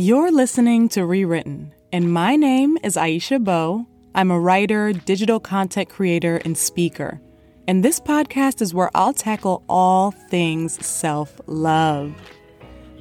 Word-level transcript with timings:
You're 0.00 0.30
listening 0.30 0.88
to 0.90 1.04
Rewritten, 1.04 1.74
and 1.92 2.12
my 2.12 2.36
name 2.36 2.78
is 2.84 2.94
Aisha 2.94 3.42
Beau. 3.42 3.84
I'm 4.14 4.30
a 4.30 4.38
writer, 4.38 4.92
digital 4.92 5.40
content 5.40 5.88
creator, 5.88 6.36
and 6.44 6.56
speaker. 6.56 7.20
And 7.66 7.84
this 7.84 7.98
podcast 7.98 8.62
is 8.62 8.72
where 8.72 8.92
I'll 8.94 9.12
tackle 9.12 9.64
all 9.68 10.12
things 10.12 10.86
self 10.86 11.40
love. 11.48 12.14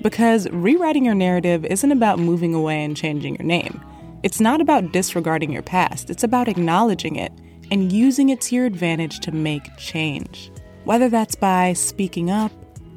Because 0.02 0.50
rewriting 0.50 1.06
your 1.06 1.14
narrative 1.14 1.66
isn't 1.66 1.92
about 1.92 2.18
moving 2.18 2.56
away 2.56 2.84
and 2.84 2.98
changing 2.98 3.36
your 3.36 3.46
name. 3.46 3.80
It's 4.24 4.42
not 4.42 4.60
about 4.60 4.92
disregarding 4.92 5.52
your 5.52 5.62
past, 5.62 6.10
it's 6.10 6.24
about 6.24 6.48
acknowledging 6.48 7.16
it 7.16 7.32
and 7.70 7.92
using 7.92 8.30
it 8.30 8.42
to 8.42 8.56
your 8.56 8.66
advantage 8.66 9.20
to 9.20 9.32
make 9.32 9.70
change. 9.78 10.52
Whether 10.86 11.10
that's 11.10 11.36
by 11.36 11.74
speaking 11.74 12.32
up, 12.32 12.52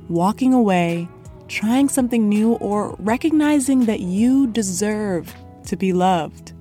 walking 0.09 0.55
away, 0.55 1.07
trying 1.51 1.89
something 1.89 2.29
new, 2.29 2.53
or 2.55 2.95
recognizing 3.01 3.85
that 3.87 4.01
you 4.01 4.47
deserve 4.47 5.35
to 5.67 5.77
be 5.77 5.93
loved. 5.93 6.53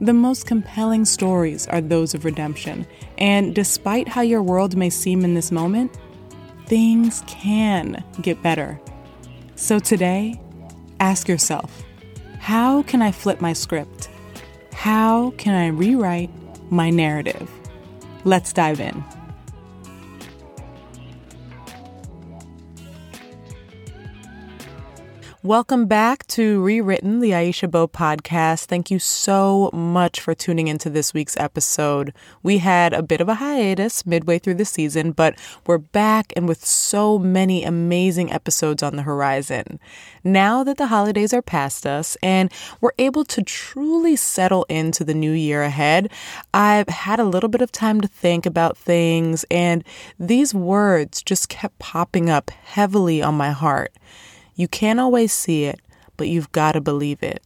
The 0.00 0.14
most 0.14 0.46
compelling 0.46 1.04
stories 1.04 1.66
are 1.66 1.80
those 1.80 2.14
of 2.14 2.24
redemption, 2.24 2.86
and 3.18 3.54
despite 3.54 4.08
how 4.08 4.22
your 4.22 4.42
world 4.42 4.76
may 4.76 4.90
seem 4.90 5.22
in 5.24 5.34
this 5.34 5.52
moment, 5.52 5.96
things 6.66 7.22
can 7.26 8.02
get 8.22 8.42
better. 8.42 8.80
So 9.54 9.78
today, 9.78 10.40
ask 10.98 11.28
yourself 11.28 11.84
how 12.38 12.82
can 12.84 13.02
I 13.02 13.12
flip 13.12 13.40
my 13.40 13.52
script? 13.52 14.08
How 14.72 15.32
can 15.32 15.54
I 15.54 15.66
rewrite 15.66 16.30
my 16.70 16.88
narrative? 16.88 17.50
Let's 18.24 18.52
dive 18.52 18.80
in. 18.80 19.04
Welcome 25.44 25.86
back 25.86 26.26
to 26.28 26.60
Rewritten, 26.64 27.20
the 27.20 27.30
Aisha 27.30 27.70
Beau 27.70 27.86
podcast. 27.86 28.64
Thank 28.64 28.90
you 28.90 28.98
so 28.98 29.70
much 29.72 30.18
for 30.20 30.34
tuning 30.34 30.66
into 30.66 30.90
this 30.90 31.14
week's 31.14 31.36
episode. 31.36 32.12
We 32.42 32.58
had 32.58 32.92
a 32.92 33.04
bit 33.04 33.20
of 33.20 33.28
a 33.28 33.36
hiatus 33.36 34.04
midway 34.04 34.40
through 34.40 34.56
the 34.56 34.64
season, 34.64 35.12
but 35.12 35.38
we're 35.64 35.78
back 35.78 36.32
and 36.34 36.48
with 36.48 36.66
so 36.66 37.20
many 37.20 37.62
amazing 37.62 38.32
episodes 38.32 38.82
on 38.82 38.96
the 38.96 39.02
horizon. 39.02 39.78
Now 40.24 40.64
that 40.64 40.76
the 40.76 40.88
holidays 40.88 41.32
are 41.32 41.40
past 41.40 41.86
us 41.86 42.16
and 42.20 42.52
we're 42.80 42.90
able 42.98 43.24
to 43.26 43.40
truly 43.40 44.16
settle 44.16 44.66
into 44.68 45.04
the 45.04 45.14
new 45.14 45.30
year 45.30 45.62
ahead, 45.62 46.10
I've 46.52 46.88
had 46.88 47.20
a 47.20 47.24
little 47.24 47.48
bit 47.48 47.62
of 47.62 47.70
time 47.70 48.00
to 48.00 48.08
think 48.08 48.44
about 48.44 48.76
things, 48.76 49.44
and 49.52 49.84
these 50.18 50.52
words 50.52 51.22
just 51.22 51.48
kept 51.48 51.78
popping 51.78 52.28
up 52.28 52.50
heavily 52.50 53.22
on 53.22 53.36
my 53.36 53.52
heart. 53.52 53.92
You 54.58 54.66
can't 54.66 54.98
always 54.98 55.32
see 55.32 55.66
it, 55.66 55.80
but 56.16 56.26
you've 56.26 56.50
got 56.50 56.72
to 56.72 56.80
believe 56.80 57.22
it. 57.22 57.40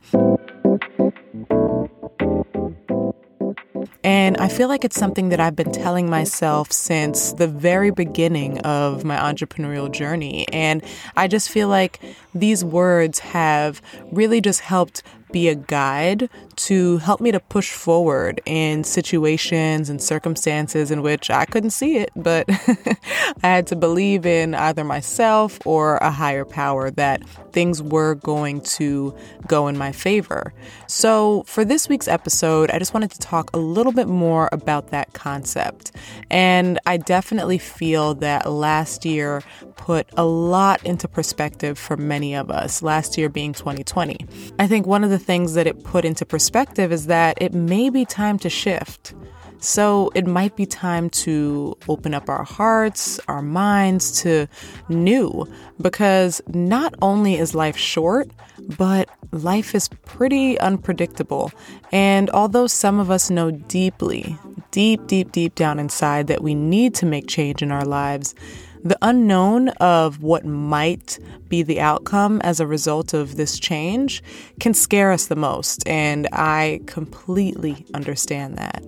And 4.02 4.38
I 4.38 4.48
feel 4.48 4.68
like 4.68 4.82
it's 4.82 4.98
something 4.98 5.28
that 5.28 5.38
I've 5.38 5.54
been 5.54 5.72
telling 5.72 6.08
myself 6.08 6.72
since 6.72 7.34
the 7.34 7.46
very 7.46 7.90
beginning 7.90 8.60
of 8.60 9.04
my 9.04 9.18
entrepreneurial 9.18 9.92
journey. 9.92 10.48
And 10.54 10.82
I 11.14 11.28
just 11.28 11.50
feel 11.50 11.68
like 11.68 12.00
these 12.34 12.64
words 12.64 13.18
have 13.18 13.82
really 14.10 14.40
just 14.40 14.60
helped 14.60 15.02
be 15.32 15.48
a 15.48 15.54
guide 15.54 16.28
to 16.54 16.98
help 16.98 17.20
me 17.20 17.32
to 17.32 17.40
push 17.40 17.72
forward 17.72 18.40
in 18.44 18.84
situations 18.84 19.88
and 19.88 20.02
circumstances 20.02 20.90
in 20.90 21.02
which 21.02 21.30
I 21.30 21.44
couldn't 21.44 21.70
see 21.70 21.96
it, 21.96 22.10
but 22.14 22.44
I 23.42 23.48
had 23.48 23.66
to 23.68 23.76
believe 23.76 24.26
in 24.26 24.54
either 24.54 24.84
myself 24.84 25.58
or 25.64 25.96
a 25.96 26.10
higher 26.10 26.44
power 26.44 26.90
that 26.92 27.26
things 27.52 27.82
were 27.82 28.14
going 28.16 28.60
to 28.60 29.14
go 29.46 29.68
in 29.68 29.76
my 29.76 29.92
favor. 29.92 30.52
So, 30.86 31.44
for 31.46 31.64
this 31.64 31.88
week's 31.88 32.08
episode, 32.08 32.70
I 32.70 32.78
just 32.78 32.94
wanted 32.94 33.10
to 33.12 33.18
talk 33.18 33.50
a 33.54 33.58
little 33.58 33.92
bit 33.92 34.08
more 34.08 34.48
about 34.52 34.88
that 34.88 35.12
concept. 35.12 35.92
And 36.30 36.78
I 36.86 36.96
definitely 36.96 37.58
feel 37.58 38.14
that 38.16 38.50
last 38.50 39.04
year 39.04 39.42
put 39.76 40.08
a 40.16 40.24
lot 40.24 40.84
into 40.84 41.08
perspective 41.08 41.78
for 41.78 41.96
many 41.96 42.34
of 42.34 42.50
us, 42.50 42.82
last 42.82 43.18
year 43.18 43.28
being 43.28 43.52
2020. 43.52 44.26
I 44.58 44.66
think 44.66 44.86
one 44.86 45.04
of 45.04 45.10
the 45.10 45.18
things 45.18 45.54
that 45.54 45.66
it 45.66 45.84
put 45.84 46.04
into 46.04 46.24
perspective 46.24 46.92
is 46.92 47.06
that 47.06 47.38
it 47.40 47.52
may 47.52 47.90
be 47.90 48.04
time 48.04 48.38
to 48.40 48.48
shift. 48.48 49.14
So 49.62 50.10
it 50.16 50.26
might 50.26 50.56
be 50.56 50.66
time 50.66 51.08
to 51.10 51.76
open 51.88 52.14
up 52.14 52.28
our 52.28 52.42
hearts, 52.42 53.20
our 53.28 53.42
minds 53.42 54.20
to 54.22 54.48
new, 54.88 55.46
because 55.80 56.40
not 56.48 56.94
only 57.00 57.36
is 57.36 57.54
life 57.54 57.76
short, 57.76 58.28
but 58.76 59.08
life 59.30 59.72
is 59.74 59.88
pretty 60.04 60.58
unpredictable. 60.58 61.52
And 61.92 62.28
although 62.30 62.66
some 62.66 62.98
of 62.98 63.08
us 63.08 63.30
know 63.30 63.52
deeply, 63.52 64.36
deep, 64.72 65.06
deep, 65.06 65.30
deep 65.30 65.54
down 65.54 65.78
inside 65.78 66.26
that 66.26 66.42
we 66.42 66.54
need 66.56 66.94
to 66.96 67.06
make 67.06 67.28
change 67.28 67.62
in 67.62 67.70
our 67.70 67.84
lives, 67.84 68.34
the 68.82 68.98
unknown 69.00 69.68
of 69.68 70.22
what 70.22 70.44
might 70.44 71.20
be 71.48 71.62
the 71.62 71.80
outcome 71.80 72.40
as 72.42 72.58
a 72.58 72.66
result 72.66 73.14
of 73.14 73.36
this 73.36 73.60
change 73.60 74.24
can 74.58 74.74
scare 74.74 75.12
us 75.12 75.26
the 75.26 75.36
most, 75.36 75.86
and 75.86 76.26
I 76.32 76.80
completely 76.86 77.86
understand 77.94 78.58
that. 78.58 78.82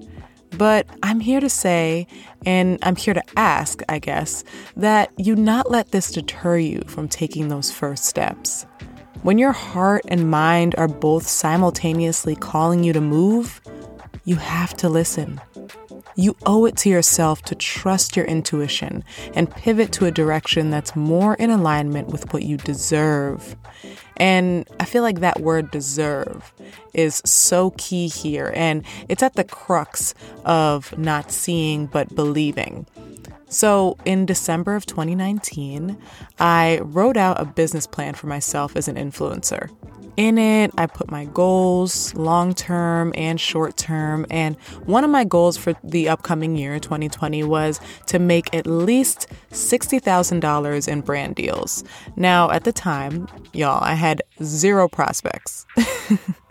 But 0.59 0.87
I'm 1.03 1.21
here 1.21 1.41
to 1.41 1.49
say, 1.49 2.07
and 2.45 2.79
I'm 2.83 2.97
here 2.97 3.15
to 3.15 3.23
ask, 3.37 3.83
I 3.89 3.99
guess, 3.99 4.43
that 4.77 5.13
you 5.17 5.37
not 5.37 5.71
let 5.71 5.93
this 5.93 6.11
deter 6.11 6.59
you 6.59 6.83
from 6.87 7.09
taking 7.09 7.49
those 7.49 7.71
first 7.71 8.05
steps. 8.05 8.67
When 9.23 9.39
your 9.39 9.53
heart 9.53 10.03
and 10.09 10.31
mind 10.31 10.75
are 10.77 10.89
both 10.89 11.27
simultaneously 11.27 12.37
calling 12.37 12.85
you 12.85 12.93
to 12.93 13.01
move, 13.01 13.61
you 14.25 14.37
have 14.37 14.75
to 14.79 14.89
listen. 14.89 15.41
You 16.17 16.37
owe 16.47 16.65
it 16.67 16.77
to 16.79 16.89
yourself 16.89 17.43
to 17.43 17.55
trust 17.55 18.17
your 18.17 18.25
intuition 18.27 19.05
and 19.35 19.51
pivot 19.51 19.93
to 19.93 20.07
a 20.07 20.11
direction 20.11 20.71
that's 20.71 20.95
more 20.95 21.35
in 21.35 21.51
alignment 21.51 22.09
with 22.09 22.33
what 22.33 22.45
you 22.45 22.57
deserve. 22.57 23.57
And 24.17 24.69
I 24.79 24.85
feel 24.85 25.03
like 25.03 25.21
that 25.21 25.41
word 25.41 25.71
deserve 25.71 26.53
is 26.93 27.21
so 27.25 27.71
key 27.77 28.09
here, 28.09 28.53
and 28.55 28.85
it's 29.09 29.23
at 29.23 29.35
the 29.35 29.45
crux 29.45 30.15
of 30.45 30.97
not 30.97 31.33
seeing 31.33 31.87
but 31.87 32.15
believing. 32.15 32.87
So, 33.49 33.97
in 34.05 34.27
December 34.27 34.75
of 34.75 34.87
2019, 34.87 35.97
I 36.41 36.81
wrote 36.83 37.17
out 37.17 37.41
a 37.41 37.45
business 37.45 37.87
plan 37.87 38.15
for 38.15 38.27
myself 38.27 38.77
as 38.77 38.89
an 38.89 38.97
influencer. 38.97 39.71
In 40.17 40.39
it, 40.39 40.71
I 40.79 40.87
put 40.87 41.11
my 41.11 41.25
goals, 41.25 42.15
long 42.15 42.55
term 42.55 43.13
and 43.17 43.41
short 43.41 43.77
term. 43.77 44.27
And 44.31 44.57
one 44.85 45.03
of 45.03 45.11
my 45.11 45.25
goals 45.25 45.57
for 45.57 45.75
the 45.83 46.09
upcoming 46.09 46.57
year, 46.57 46.79
2020, 46.79 47.43
was 47.43 47.81
to 48.07 48.19
make 48.19 48.55
at 48.55 48.67
least 48.67 49.27
$60,000 49.51 50.89
in 50.89 51.01
brand 51.01 51.35
deals. 51.35 51.83
Now, 52.17 52.51
at 52.51 52.65
the 52.65 52.73
time, 52.73 53.29
y'all, 53.53 53.83
I 53.83 53.95
had 53.95 54.23
zero 54.43 54.89
prospects. 54.89 55.67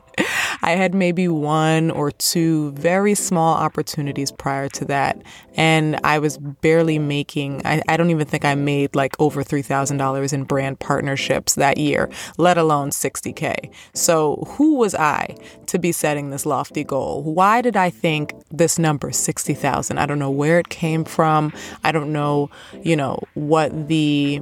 I 0.63 0.71
had 0.71 0.95
maybe 0.95 1.27
one 1.27 1.91
or 1.91 2.09
two 2.09 2.71
very 2.71 3.15
small 3.15 3.55
opportunities 3.55 4.31
prior 4.31 4.69
to 4.69 4.85
that. 4.85 5.21
And 5.55 5.99
I 6.05 6.19
was 6.19 6.37
barely 6.37 6.97
making, 6.99 7.61
I, 7.65 7.81
I 7.89 7.97
don't 7.97 8.09
even 8.09 8.25
think 8.25 8.45
I 8.45 8.55
made 8.55 8.95
like 8.95 9.19
over 9.19 9.43
$3,000 9.43 10.33
in 10.33 10.43
brand 10.45 10.79
partnerships 10.79 11.55
that 11.55 11.77
year, 11.77 12.09
let 12.37 12.57
alone 12.57 12.91
60K. 12.91 13.71
So 13.93 14.47
who 14.55 14.75
was 14.75 14.95
I 14.95 15.35
to 15.65 15.77
be 15.77 15.91
setting 15.91 16.29
this 16.29 16.45
lofty 16.45 16.85
goal? 16.85 17.23
Why 17.23 17.61
did 17.61 17.75
I 17.75 17.89
think 17.89 18.33
this 18.49 18.79
number, 18.79 19.11
60,000? 19.11 19.97
I 19.97 20.05
don't 20.05 20.19
know 20.19 20.31
where 20.31 20.59
it 20.59 20.69
came 20.69 21.03
from. 21.03 21.51
I 21.83 21.91
don't 21.91 22.13
know, 22.13 22.49
you 22.81 22.95
know, 22.95 23.19
what 23.33 23.89
the 23.89 24.41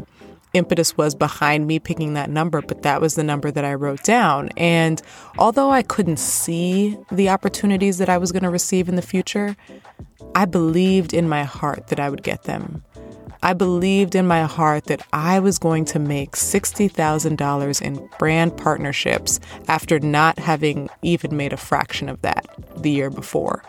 impetus 0.54 0.98
was 0.98 1.16
behind 1.16 1.68
me 1.68 1.80
picking 1.80 2.14
that 2.14 2.30
number, 2.30 2.62
but 2.62 2.84
that 2.84 3.02
was 3.02 3.16
the 3.16 3.24
number 3.24 3.52
that 3.52 3.66
I 3.66 3.74
wrote 3.74 4.04
down. 4.04 4.50
And 4.58 5.02
although 5.38 5.72
I 5.72 5.82
couldn't 5.82 6.18
see 6.18 6.98
the 7.12 7.30
opportunities 7.30 7.98
that 7.98 8.10
I 8.10 8.18
was 8.18 8.32
going 8.32 8.44
to 8.44 8.50
receive 8.50 8.90
in 8.90 8.96
the 8.96 9.02
future, 9.02 9.56
I 10.36 10.46
believed 10.46 11.14
in 11.14 11.28
my 11.28 11.44
heart 11.44 11.88
that 11.88 12.00
I 12.00 12.10
would 12.10 12.24
get 12.24 12.44
them. 12.44 12.84
I 13.44 13.54
believed 13.54 14.14
in 14.14 14.28
my 14.28 14.44
heart 14.44 14.86
that 14.86 15.02
I 15.14 15.40
was 15.40 15.58
going 15.58 15.86
to 15.86 16.00
make 16.00 16.34
$60,000 16.34 17.82
in 17.82 18.10
brand 18.20 18.56
partnerships 18.56 19.40
after 19.68 20.00
not 20.00 20.38
having 20.38 20.90
even 21.02 21.36
made 21.36 21.52
a 21.52 21.58
fraction 21.58 22.08
of 22.08 22.22
that 22.22 22.46
the 22.78 22.92
year 22.92 23.10
before. 23.10 23.64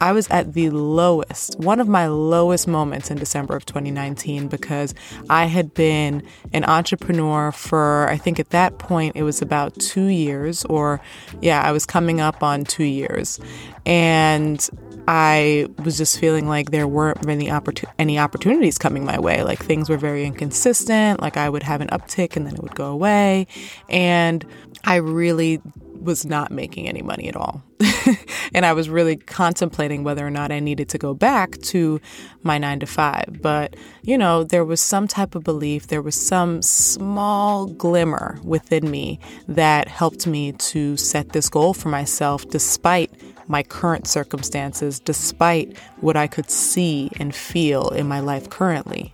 I 0.00 0.12
was 0.12 0.28
at 0.28 0.54
the 0.54 0.70
lowest, 0.70 1.58
one 1.58 1.78
of 1.78 1.86
my 1.86 2.06
lowest 2.06 2.66
moments 2.66 3.10
in 3.10 3.18
December 3.18 3.54
of 3.54 3.66
2019 3.66 4.48
because 4.48 4.94
I 5.28 5.44
had 5.44 5.74
been 5.74 6.22
an 6.52 6.64
entrepreneur 6.64 7.52
for, 7.52 8.08
I 8.08 8.16
think 8.16 8.40
at 8.40 8.50
that 8.50 8.78
point 8.78 9.16
it 9.16 9.24
was 9.24 9.42
about 9.42 9.74
two 9.78 10.06
years, 10.06 10.64
or 10.64 11.00
yeah, 11.42 11.60
I 11.60 11.72
was 11.72 11.84
coming 11.84 12.20
up 12.20 12.42
on 12.42 12.64
two 12.64 12.84
years. 12.84 13.38
And 13.84 14.66
I 15.06 15.66
was 15.84 15.98
just 15.98 16.18
feeling 16.18 16.48
like 16.48 16.70
there 16.70 16.86
weren't 16.86 17.24
many 17.26 17.50
any 17.98 18.18
opportunities 18.18 18.78
coming 18.78 19.04
my 19.04 19.18
way. 19.18 19.42
Like 19.42 19.58
things 19.58 19.90
were 19.90 19.96
very 19.96 20.24
inconsistent. 20.24 21.20
Like 21.20 21.36
I 21.36 21.48
would 21.48 21.62
have 21.62 21.80
an 21.80 21.88
uptick 21.88 22.36
and 22.36 22.46
then 22.46 22.54
it 22.54 22.62
would 22.62 22.74
go 22.74 22.86
away. 22.86 23.48
And 23.88 24.46
I 24.84 24.96
really 24.96 25.60
was 26.00 26.24
not 26.24 26.50
making 26.50 26.88
any 26.88 27.02
money 27.02 27.28
at 27.28 27.36
all. 27.36 27.62
and 28.54 28.66
I 28.66 28.72
was 28.72 28.88
really 28.88 29.16
contemplating 29.16 30.04
whether 30.04 30.26
or 30.26 30.30
not 30.30 30.52
I 30.52 30.60
needed 30.60 30.88
to 30.90 30.98
go 30.98 31.14
back 31.14 31.58
to 31.62 32.00
my 32.42 32.58
nine 32.58 32.80
to 32.80 32.86
five. 32.86 33.38
But, 33.40 33.76
you 34.02 34.16
know, 34.18 34.44
there 34.44 34.64
was 34.64 34.80
some 34.80 35.06
type 35.06 35.34
of 35.34 35.44
belief, 35.44 35.88
there 35.88 36.02
was 36.02 36.14
some 36.14 36.62
small 36.62 37.66
glimmer 37.66 38.38
within 38.42 38.90
me 38.90 39.20
that 39.48 39.88
helped 39.88 40.26
me 40.26 40.52
to 40.52 40.96
set 40.96 41.30
this 41.30 41.48
goal 41.48 41.74
for 41.74 41.88
myself 41.88 42.48
despite 42.48 43.10
my 43.48 43.62
current 43.62 44.06
circumstances, 44.06 45.00
despite 45.00 45.76
what 46.00 46.16
I 46.16 46.26
could 46.26 46.50
see 46.50 47.10
and 47.18 47.34
feel 47.34 47.88
in 47.90 48.06
my 48.06 48.20
life 48.20 48.48
currently. 48.48 49.12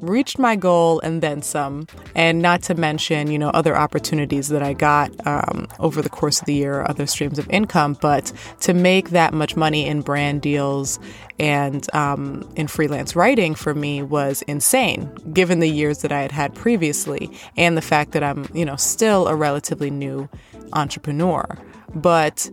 reached 0.00 0.38
my 0.38 0.56
goal 0.56 1.00
and 1.00 1.22
then 1.22 1.42
some. 1.42 1.86
And 2.14 2.40
not 2.40 2.62
to 2.64 2.74
mention, 2.74 3.30
you 3.30 3.38
know, 3.38 3.50
other 3.50 3.76
opportunities 3.76 4.48
that 4.48 4.62
I 4.62 4.72
got 4.72 5.10
um, 5.26 5.68
over 5.78 6.02
the 6.02 6.08
course 6.08 6.40
of 6.40 6.46
the 6.46 6.54
year, 6.54 6.84
other 6.88 7.06
streams 7.06 7.38
of 7.38 7.48
income. 7.50 7.96
But 8.00 8.32
to 8.60 8.74
make 8.74 9.10
that 9.10 9.34
much 9.34 9.56
money 9.56 9.86
in 9.86 10.02
brand 10.02 10.42
deals 10.42 10.98
and 11.38 11.92
um, 11.94 12.48
in 12.56 12.66
freelance 12.66 13.14
writing 13.14 13.54
for 13.54 13.74
me 13.74 14.02
was 14.02 14.42
insane, 14.42 15.12
given 15.32 15.60
the 15.60 15.70
years 15.70 16.02
that 16.02 16.12
I 16.12 16.22
had 16.22 16.32
had 16.32 16.54
previously 16.54 17.30
and 17.56 17.76
the 17.76 17.82
fact 17.82 18.12
that 18.12 18.22
I'm, 18.22 18.48
you 18.54 18.64
know, 18.64 18.76
still 18.76 19.28
a 19.28 19.36
relatively 19.36 19.90
new 19.90 20.28
entrepreneur. 20.72 21.58
But 21.94 22.50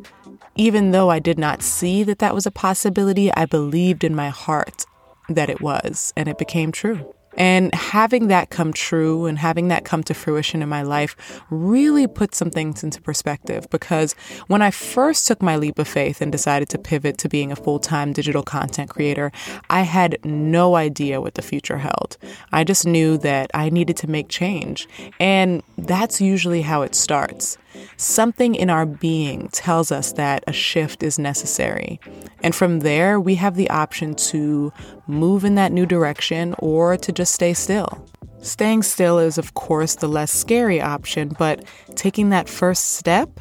even 0.55 0.91
though 0.91 1.09
I 1.09 1.19
did 1.19 1.37
not 1.37 1.61
see 1.61 2.03
that 2.03 2.19
that 2.19 2.33
was 2.33 2.45
a 2.45 2.51
possibility, 2.51 3.31
I 3.33 3.45
believed 3.45 4.03
in 4.03 4.15
my 4.15 4.29
heart 4.29 4.85
that 5.27 5.49
it 5.49 5.59
was, 5.59 6.13
and 6.15 6.29
it 6.29 6.37
became 6.37 6.71
true. 6.71 7.14
And 7.37 7.73
having 7.73 8.27
that 8.27 8.49
come 8.49 8.73
true 8.73 9.25
and 9.25 9.37
having 9.37 9.67
that 9.69 9.85
come 9.85 10.03
to 10.03 10.13
fruition 10.13 10.61
in 10.61 10.69
my 10.69 10.81
life 10.81 11.15
really 11.49 12.07
put 12.07 12.33
some 12.35 12.49
things 12.49 12.83
into 12.83 13.01
perspective 13.01 13.67
because 13.69 14.13
when 14.47 14.61
I 14.61 14.71
first 14.71 15.27
took 15.27 15.41
my 15.41 15.55
leap 15.55 15.79
of 15.79 15.87
faith 15.87 16.21
and 16.21 16.31
decided 16.31 16.69
to 16.69 16.77
pivot 16.77 17.17
to 17.19 17.29
being 17.29 17.51
a 17.51 17.55
full 17.55 17.79
time 17.79 18.13
digital 18.13 18.43
content 18.43 18.89
creator, 18.89 19.31
I 19.69 19.81
had 19.81 20.17
no 20.23 20.75
idea 20.75 21.21
what 21.21 21.35
the 21.35 21.41
future 21.41 21.77
held. 21.77 22.17
I 22.51 22.63
just 22.63 22.85
knew 22.85 23.17
that 23.19 23.51
I 23.53 23.69
needed 23.69 23.97
to 23.97 24.07
make 24.07 24.29
change. 24.29 24.87
And 25.19 25.63
that's 25.77 26.21
usually 26.21 26.61
how 26.61 26.81
it 26.81 26.95
starts. 26.95 27.57
Something 27.97 28.55
in 28.55 28.69
our 28.69 28.85
being 28.85 29.49
tells 29.49 29.91
us 29.91 30.13
that 30.13 30.43
a 30.47 30.53
shift 30.53 31.03
is 31.03 31.17
necessary. 31.19 31.99
And 32.43 32.53
from 32.53 32.79
there, 32.79 33.19
we 33.19 33.35
have 33.35 33.55
the 33.55 33.69
option 33.69 34.15
to 34.15 34.71
move 35.07 35.45
in 35.45 35.55
that 35.55 35.71
new 35.71 35.85
direction 35.85 36.55
or 36.59 36.97
to 36.97 37.11
just 37.11 37.33
stay 37.33 37.53
still. 37.53 38.07
Staying 38.41 38.83
still 38.83 39.17
is, 39.17 39.37
of 39.37 39.55
course, 39.55 39.95
the 39.95 40.07
less 40.07 40.31
scary 40.31 40.79
option, 40.79 41.35
but 41.39 41.63
taking 41.95 42.29
that 42.29 42.47
first 42.47 42.93
step, 42.93 43.39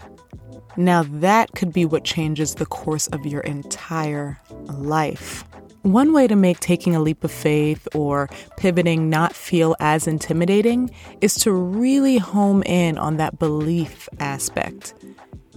now 0.76 1.02
that 1.02 1.52
could 1.52 1.72
be 1.72 1.84
what 1.84 2.04
changes 2.04 2.54
the 2.54 2.66
course 2.66 3.06
of 3.08 3.26
your 3.26 3.42
entire 3.42 4.40
life. 4.66 5.44
One 5.84 6.14
way 6.14 6.26
to 6.28 6.34
make 6.34 6.60
taking 6.60 6.96
a 6.96 7.00
leap 7.00 7.24
of 7.24 7.30
faith 7.30 7.86
or 7.94 8.30
pivoting 8.56 9.10
not 9.10 9.34
feel 9.34 9.76
as 9.80 10.06
intimidating 10.06 10.90
is 11.20 11.34
to 11.40 11.52
really 11.52 12.16
home 12.16 12.62
in 12.62 12.96
on 12.96 13.18
that 13.18 13.38
belief 13.38 14.08
aspect. 14.18 14.94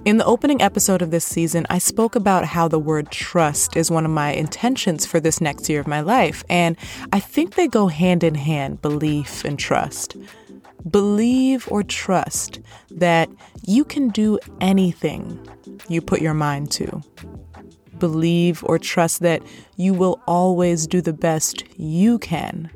In 0.03 0.17
the 0.17 0.25
opening 0.25 0.61
episode 0.61 1.01
of 1.01 1.11
this 1.11 1.23
season, 1.23 1.65
I 1.69 1.77
spoke 1.77 2.17
about 2.17 2.43
how 2.43 2.67
the 2.67 2.77
word 2.77 3.09
trust 3.09 3.77
is 3.77 3.89
one 3.89 4.03
of 4.03 4.11
my 4.11 4.33
intentions 4.33 5.05
for 5.05 5.21
this 5.21 5.39
next 5.39 5.69
year 5.69 5.79
of 5.79 5.87
my 5.87 6.01
life, 6.01 6.43
and 6.49 6.75
I 7.13 7.21
think 7.21 7.55
they 7.55 7.69
go 7.69 7.87
hand 7.87 8.21
in 8.21 8.35
hand 8.35 8.81
belief 8.81 9.45
and 9.45 9.57
trust. 9.57 10.17
Believe 10.91 11.69
or 11.71 11.83
trust 11.83 12.59
that 12.91 13.29
you 13.65 13.85
can 13.85 14.09
do 14.09 14.39
anything 14.59 15.39
you 15.87 16.01
put 16.01 16.21
your 16.21 16.33
mind 16.33 16.69
to 16.71 17.01
believe 17.99 18.63
or 18.65 18.79
trust 18.79 19.21
that 19.21 19.41
you 19.75 19.93
will 19.93 20.21
always 20.27 20.87
do 20.87 21.01
the 21.01 21.13
best 21.13 21.63
you 21.77 22.19
can. 22.19 22.69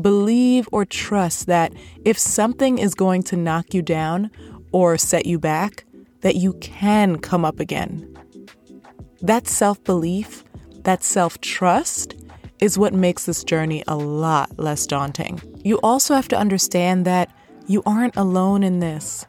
Believe 0.00 0.68
or 0.72 0.84
trust 0.84 1.46
that 1.46 1.72
if 2.04 2.18
something 2.18 2.78
is 2.78 2.94
going 2.94 3.22
to 3.24 3.36
knock 3.36 3.74
you 3.74 3.82
down 3.82 4.30
or 4.72 4.96
set 4.96 5.26
you 5.26 5.38
back, 5.38 5.84
that 6.20 6.36
you 6.36 6.54
can 6.54 7.18
come 7.18 7.44
up 7.44 7.60
again. 7.60 8.06
That 9.20 9.46
self 9.46 9.82
belief, 9.84 10.44
that 10.84 11.02
self 11.02 11.40
trust, 11.40 12.14
is 12.60 12.78
what 12.78 12.94
makes 12.94 13.24
this 13.24 13.44
journey 13.44 13.82
a 13.88 13.96
lot 13.96 14.58
less 14.58 14.86
daunting. 14.86 15.40
You 15.64 15.78
also 15.82 16.14
have 16.14 16.28
to 16.28 16.38
understand 16.38 17.04
that 17.06 17.30
you 17.66 17.82
aren't 17.86 18.16
alone 18.16 18.62
in 18.62 18.80
this 18.80 19.26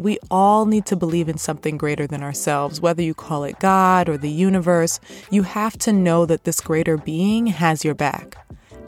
we 0.00 0.18
all 0.30 0.64
need 0.64 0.86
to 0.86 0.96
believe 0.96 1.28
in 1.28 1.36
something 1.36 1.76
greater 1.76 2.06
than 2.06 2.22
ourselves, 2.22 2.80
whether 2.80 3.02
you 3.02 3.14
call 3.14 3.44
it 3.44 3.60
God 3.60 4.08
or 4.08 4.16
the 4.16 4.30
universe. 4.30 4.98
You 5.30 5.42
have 5.42 5.76
to 5.78 5.92
know 5.92 6.24
that 6.26 6.44
this 6.44 6.60
greater 6.60 6.96
being 6.96 7.48
has 7.48 7.84
your 7.84 7.94
back. 7.94 8.36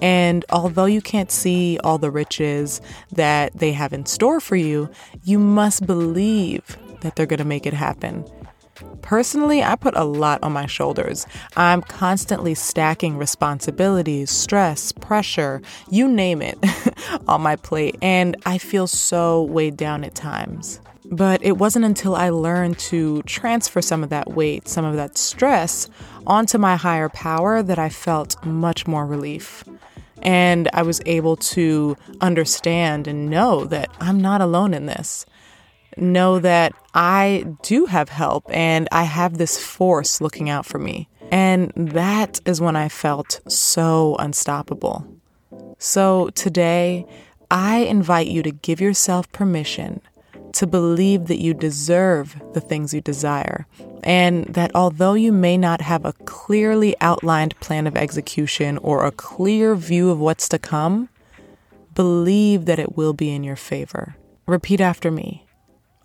And 0.01 0.45
although 0.51 0.87
you 0.87 1.01
can't 1.01 1.31
see 1.31 1.79
all 1.85 1.99
the 1.99 2.11
riches 2.11 2.81
that 3.13 3.57
they 3.57 3.73
have 3.73 3.93
in 3.93 4.07
store 4.07 4.41
for 4.41 4.57
you, 4.57 4.91
you 5.23 5.39
must 5.39 5.87
believe 5.87 6.77
that 7.03 7.15
they're 7.15 7.27
going 7.27 7.39
to 7.39 7.45
make 7.45 7.67
it 7.67 7.75
happen. 7.75 8.25
Personally, 9.03 9.63
I 9.63 9.77
put 9.77 9.97
a 9.97 10.05
lot 10.05 10.43
on 10.43 10.53
my 10.53 10.67
shoulders. 10.67 11.27
I'm 11.57 11.83
constantly 11.83 12.55
stacking 12.55 13.19
responsibilities, 13.19 14.31
stress, 14.31 14.93
pressure, 14.93 15.61
you 15.91 16.09
name 16.09 16.41
it, 16.41 16.59
on 17.29 17.43
my 17.43 17.57
plate, 17.57 17.97
and 18.01 18.37
I 18.47 18.59
feel 18.59 18.87
so 18.87 19.43
weighed 19.43 19.77
down 19.77 20.05
at 20.05 20.15
times. 20.15 20.81
But 21.13 21.45
it 21.45 21.59
wasn't 21.59 21.85
until 21.85 22.17
I 22.17 22.31
learned 22.31 22.79
to 22.79 23.21
transfer 23.25 23.83
some 23.83 24.03
of 24.03 24.09
that 24.09 24.31
weight, 24.31 24.67
some 24.67 24.87
of 24.87 24.97
that 24.97 25.19
stress 25.19 25.91
onto 26.27 26.57
my 26.57 26.75
higher 26.77 27.11
power 27.11 27.63
that 27.63 27.79
I 27.79 27.91
felt 27.91 28.43
much 28.47 28.87
more 28.87 29.05
relief. 29.05 29.63
And 30.23 30.71
I 30.73 30.81
was 30.81 31.03
able 31.05 31.37
to 31.37 31.99
understand 32.23 33.07
and 33.07 33.29
know 33.29 33.67
that 33.67 33.91
I'm 34.01 34.23
not 34.23 34.41
alone 34.41 34.73
in 34.73 34.87
this. 34.87 35.27
Know 35.99 36.39
that 36.39 36.73
I 36.95 37.45
do 37.63 37.85
have 37.85 38.09
help 38.09 38.45
and 38.49 38.89
I 38.91 39.03
have 39.03 39.37
this 39.37 39.63
force 39.63 40.23
looking 40.23 40.49
out 40.49 40.65
for 40.65 40.79
me. 40.79 41.11
And 41.31 41.73
that 41.77 42.41
is 42.47 42.59
when 42.59 42.75
I 42.75 42.89
felt 42.89 43.43
so 43.49 44.17
unstoppable. 44.19 45.07
So 45.77 46.31
today, 46.31 47.05
I 47.51 47.81
invite 47.81 48.29
you 48.29 48.43
to 48.45 48.51
give 48.51 48.81
yourself 48.81 49.31
permission 49.33 50.01
to 50.55 50.67
believe 50.67 51.27
that 51.27 51.41
you 51.41 51.55
deserve 51.55 52.41
the 52.53 52.61
things 52.61 52.93
you 52.93 53.01
desire, 53.01 53.67
and 54.03 54.45
that 54.47 54.71
although 54.75 55.15
you 55.15 55.33
may 55.33 55.57
not 55.57 55.81
have 55.81 56.05
a 56.05 56.13
clearly 56.25 56.95
outlined 57.01 57.59
plan 57.61 57.87
of 57.87 57.97
execution 57.97 58.79
or 58.79 59.05
a 59.05 59.13
clear 59.13 59.75
view 59.75 60.11
of 60.11 60.19
what's 60.19 60.49
to 60.49 60.59
come, 60.59 61.09
believe 61.95 62.65
that 62.67 62.79
it 62.79 62.97
will 62.97 63.13
be 63.13 63.31
in 63.31 63.45
your 63.45 63.57
favor. 63.57 64.17
Repeat 64.47 64.81
after 64.81 65.11
me 65.11 65.47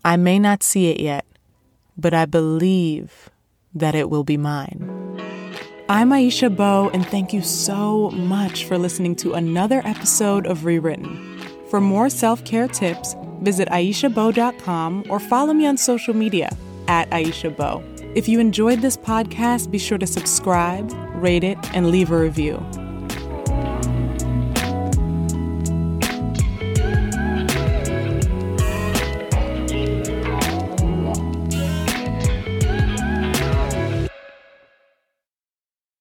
I 0.03 0.15
may 0.15 0.39
not 0.39 0.63
see 0.63 0.89
it 0.89 0.99
yet, 0.99 1.25
but 1.97 2.13
I 2.13 2.25
believe 2.25 3.29
that 3.73 3.95
it 3.95 4.09
will 4.09 4.23
be 4.23 4.37
mine. 4.37 4.89
I'm 5.89 6.09
Aisha 6.09 6.53
Beau, 6.53 6.89
and 6.93 7.05
thank 7.05 7.31
you 7.31 7.41
so 7.41 8.09
much 8.11 8.65
for 8.65 8.77
listening 8.77 9.15
to 9.17 9.33
another 9.33 9.81
episode 9.85 10.45
of 10.45 10.65
Rewritten. 10.65 11.36
For 11.69 11.81
more 11.81 12.09
self 12.09 12.43
care 12.45 12.67
tips, 12.67 13.15
visit 13.41 13.67
AishaBeau.com 13.69 15.05
or 15.09 15.19
follow 15.19 15.53
me 15.53 15.65
on 15.65 15.77
social 15.77 16.13
media 16.13 16.55
at 16.87 17.09
Aisha 17.09 17.55
Beau. 17.55 17.83
If 18.15 18.27
you 18.27 18.39
enjoyed 18.39 18.81
this 18.81 18.97
podcast, 18.97 19.69
be 19.69 19.77
sure 19.77 19.97
to 19.97 20.07
subscribe, 20.07 20.91
rate 21.15 21.43
it, 21.43 21.57
and 21.75 21.91
leave 21.91 22.11
a 22.11 22.17
review. 22.17 22.57